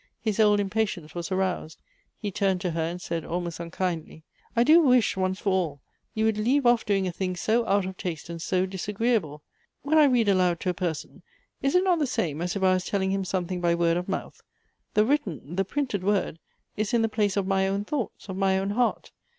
His 0.19 0.39
old 0.39 0.59
impatience 0.59 1.13
was 1.13 1.31
aroused; 1.31 1.79
he 2.17 2.31
turned 2.31 2.59
to 2.61 2.71
her, 2.71 2.81
and 2.81 2.99
said, 2.99 3.23
almost 3.23 3.59
unkindly," 3.59 4.23
I 4.55 4.63
do 4.63 4.81
wish, 4.81 5.15
once 5.15 5.37
for 5.41 5.51
all, 5.51 5.81
you 6.15 6.25
would 6.25 6.39
leave 6.39 6.65
off 6.65 6.87
doing 6.87 7.05
a 7.05 7.11
thing 7.11 7.35
so 7.35 7.67
out 7.67 7.85
of 7.85 7.97
taste 7.97 8.27
and 8.27 8.41
so 8.41 8.65
disagreeable. 8.65 9.43
When 9.83 9.99
I 9.99 10.05
read 10.05 10.27
aloud 10.27 10.59
to 10.61 10.69
a 10.69 10.73
person, 10.73 11.21
is 11.61 11.75
it 11.75 11.83
not 11.83 11.99
the 11.99 12.07
same 12.07 12.41
as 12.41 12.55
if 12.55 12.63
I 12.63 12.73
was 12.73 12.85
telling 12.85 13.11
him 13.11 13.23
something 13.23 13.61
by 13.61 13.75
word 13.75 13.95
or 13.95 14.05
mouth? 14.07 14.41
The 14.95 15.05
written, 15.05 15.55
the 15.55 15.63
36 15.63 15.63
Goethe's 15.63 15.71
printed 15.73 16.03
word, 16.03 16.39
is 16.75 16.95
in 16.95 17.03
the 17.03 17.07
place 17.07 17.37
of 17.37 17.45
my 17.45 17.67
own 17.67 17.85
thoughts, 17.85 18.27
of 18.27 18.35
my 18.35 18.57
own 18.57 18.71
heart. 18.71 19.11